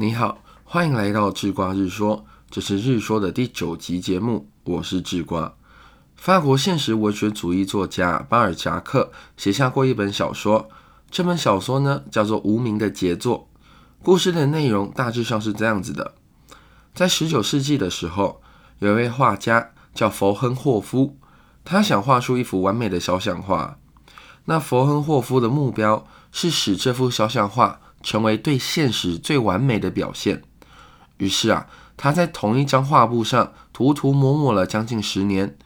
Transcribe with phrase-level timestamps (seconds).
[0.00, 5.52] 你好，欢迎来到智瓜日说，这是日说的第九集节目，我是智瓜。
[6.16, 10.70] 法国现实文学主义作家巴尔扎克写下过一本小说，
[11.10, 13.50] 这本小说呢叫做《无名的杰作》。
[14.02, 16.14] 故事的内容大致上是这样子的：
[16.94, 18.40] 在十九世纪的时候，
[18.78, 21.18] 有一位画家叫佛亨霍夫，
[21.62, 23.76] 他想画出一幅完美的肖像画。
[24.46, 27.80] 那佛亨霍夫的目标是使这幅肖像画。
[28.02, 30.42] 成为对现实最完美的表现。
[31.18, 35.56] 于是啊，他在同一张画布上涂涂抹抹了将近十年，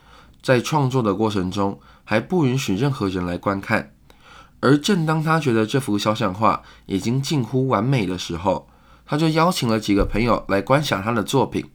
[0.42, 3.92] 在创作的过程中还不允许任何人来观看。
[4.60, 8.68] 而正当他觉得这幅肖像画已经近乎完美的时候，
[9.04, 11.70] 他就邀请了几个朋友来观赏他的作品。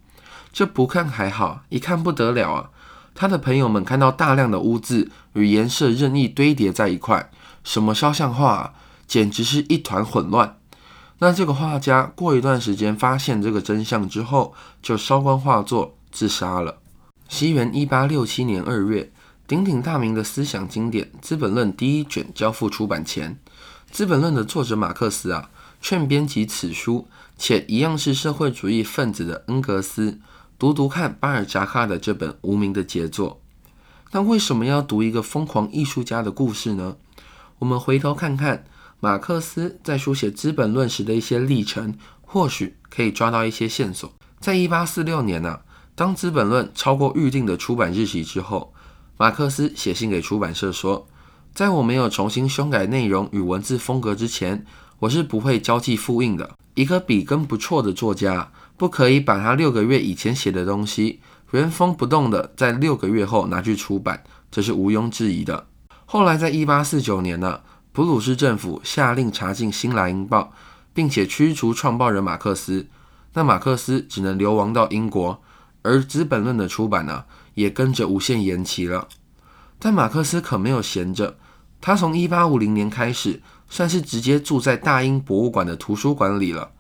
[0.51, 2.69] 这不看还好，一看不得了啊！
[3.13, 7.29] 他的朋友们看到大量的污渍与颜色任意堆叠在一块，
[7.63, 8.53] 什么肖像画？
[8.53, 8.73] 啊
[9.09, 10.57] 简直是一团混乱。
[11.17, 16.77] 那这个画家过一段时间发现这个真相之后，就烧光画作自杀了。
[17.27, 19.11] 西元一八六七年二月，
[19.45, 23.33] 鼎鼎大名的思想经典《资本论》第一卷交付出版前，
[23.91, 25.49] 《资本论》的作者马克思啊，
[25.81, 30.19] 劝编辑此书且一样是社会主义分子的恩格斯
[30.57, 33.41] 读读看巴尔扎克的这本无名的杰作。
[34.11, 36.95] 那为什么要读一个疯狂艺术家的故事呢？
[37.57, 38.63] 我们回头看看。
[39.01, 44.11] 马克思在书写《资本论》时的一些历程，或许可以抓到一些线索。
[44.41, 45.61] 在一八四六年呢，
[45.95, 48.73] 当《资本论》超过预定的出版日期之后，
[49.15, 51.07] 马克思写信给出版社说
[51.55, 54.65] ：“在我没有重新修改内容与文字风格之前，
[54.99, 56.51] 我是不会交寄复印的。
[56.73, 65.67] 一个笔耕不错的作家，不可以把他六个月以前写的东西原封不动的在六个月后拿去出版，这是毋庸置疑的。”
[66.05, 67.61] 后来，在一八四九年呢。
[67.91, 70.41] 普鲁士政府下令查禁《新莱茵报》，
[70.93, 72.87] 并且驱逐创报人马克思。
[73.33, 75.41] 那马克思只能流亡到英国，
[75.81, 79.07] 而《资本论》的出版呢，也跟着无限延期了。
[79.79, 81.37] 但马克思可没有闲着，
[81.81, 86.71] 他从1850年开始，算是直接住在大英博物馆的图书馆里了。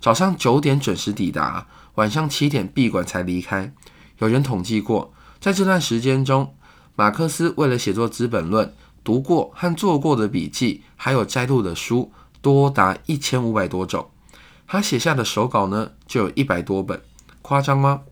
[0.00, 1.66] 早上九点准时抵达，
[1.96, 3.74] 晚上七点闭馆才离开。
[4.18, 6.54] 有人统计过，在这段时间中，
[6.94, 8.68] 马克思为了写作《资本论》。
[9.04, 14.08] 读过和做过的笔记，还有摘录的书，多达一千五百多种。
[14.66, 17.02] 他写下的手稿呢，就有一百多本，
[17.42, 18.02] 夸张吗？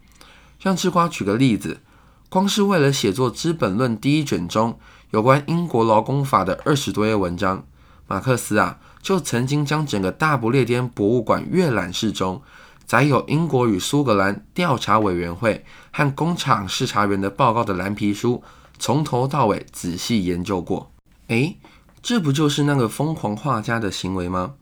[0.61, 1.81] 让吃瓜举个例子，
[2.29, 4.79] 光是为了写作《资本论》第一卷中
[5.11, 7.65] 有关英国劳工法的二十多页文章，
[8.07, 12.43] 马克思啊，就曾经将整个大不列颠博物馆阅览室中
[12.85, 18.43] 载有英国与苏格兰调查委员会和工厂视察员的报告的蓝皮书。
[18.81, 20.91] 从头到尾仔细研究过，
[21.27, 21.59] 诶，
[22.01, 24.55] 这不就是那个疯狂画家的行为吗？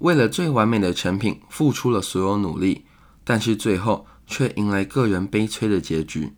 [0.00, 2.84] 为了最完美的成品，付出了所有努力，
[3.24, 6.34] 但是最后却迎来个人悲催的结局。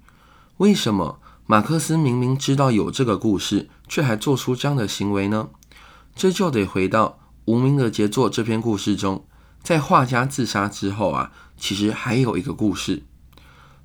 [0.59, 5.49] 为什么马克思明明知道有这个故事，却还做出这样的行为呢？
[6.15, 7.09] 这就得回到
[7.47, 9.27] 《无名的杰作》这篇故事中，
[9.61, 13.03] 在画家自杀之后啊，其实还有一个故事。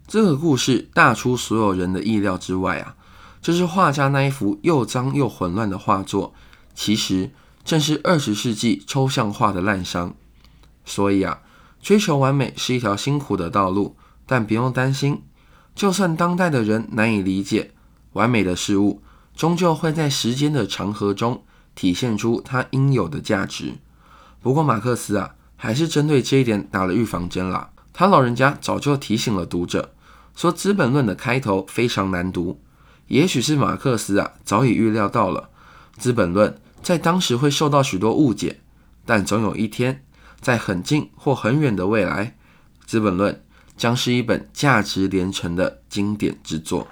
[0.08, 2.96] 这个故事大出所有人的意料之外啊。
[3.42, 6.34] 这是画家那一幅又脏又混乱的画作，
[6.74, 7.32] 其实
[7.64, 10.14] 正是二十世纪抽象画的滥觞。
[10.84, 11.42] 所以啊，
[11.82, 13.96] 追求完美是一条辛苦的道路，
[14.26, 15.22] 但不用担心，
[15.74, 17.72] 就算当代的人难以理解，
[18.14, 19.02] 完美的事物
[19.36, 21.44] 终究会在时间的长河中
[21.76, 23.76] 体现出它应有的价值。
[24.42, 27.70] 不过马克思啊，还是针对这一点打了预防针啦。
[27.94, 29.94] 他老人家早就提醒了读者，
[30.36, 32.60] 说《资本论》的开头非常难读。
[33.10, 35.50] 也许是马克思啊，早已预料到了
[36.02, 38.62] 《资本论》在当时会受到许多误解，
[39.06, 40.04] 但总有一天，
[40.40, 42.26] 在很近或很远的未来，
[42.86, 43.34] 《资本论》
[43.76, 46.88] 将是一本价值连城的经典之作。